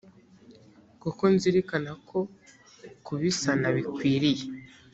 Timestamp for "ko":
2.07-2.19